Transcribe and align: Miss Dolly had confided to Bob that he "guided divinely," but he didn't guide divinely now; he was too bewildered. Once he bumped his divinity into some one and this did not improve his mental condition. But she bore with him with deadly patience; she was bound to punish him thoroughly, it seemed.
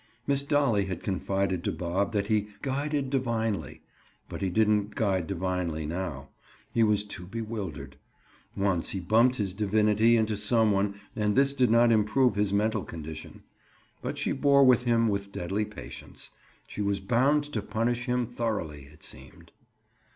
Miss 0.25 0.41
Dolly 0.41 0.85
had 0.85 1.03
confided 1.03 1.63
to 1.63 1.71
Bob 1.71 2.11
that 2.11 2.25
he 2.25 2.47
"guided 2.63 3.11
divinely," 3.11 3.81
but 4.27 4.41
he 4.41 4.49
didn't 4.49 4.95
guide 4.95 5.27
divinely 5.27 5.85
now; 5.85 6.29
he 6.73 6.81
was 6.81 7.05
too 7.05 7.27
bewildered. 7.27 7.97
Once 8.57 8.89
he 8.89 8.99
bumped 8.99 9.35
his 9.35 9.53
divinity 9.53 10.17
into 10.17 10.37
some 10.37 10.71
one 10.71 10.99
and 11.15 11.35
this 11.35 11.53
did 11.53 11.69
not 11.69 11.91
improve 11.91 12.33
his 12.33 12.51
mental 12.51 12.83
condition. 12.83 13.43
But 14.01 14.17
she 14.17 14.31
bore 14.31 14.63
with 14.63 14.85
him 14.85 15.07
with 15.07 15.31
deadly 15.31 15.65
patience; 15.65 16.31
she 16.67 16.81
was 16.81 16.99
bound 16.99 17.43
to 17.53 17.61
punish 17.61 18.05
him 18.07 18.25
thoroughly, 18.25 18.87
it 18.91 19.03
seemed. 19.03 19.51